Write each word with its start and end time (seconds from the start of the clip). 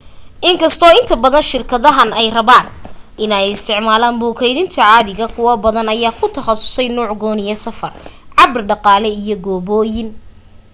inkasto 0.49 0.87
inta 0.99 1.15
badan 1.23 1.45
shirkadahan 1.49 2.09
ay 2.19 2.27
rabaan 2.37 2.67
in 3.23 3.31
ay 3.37 3.45
isticmaalan 3.55 4.15
buug 4.19 4.37
keydinta 4.41 4.73
caadiga 4.77 5.25
kuwo 5.35 5.51
badan 5.65 5.91
ayaa 5.93 6.17
ku 6.19 6.25
taqasusay 6.35 6.87
nuuc 6.91 7.09
gooniyo 7.21 7.55
safar 7.65 7.93
cabir 8.37 8.61
dhaqaale 8.69 9.09
iyo 9.21 9.35
gooboyin 9.45 10.09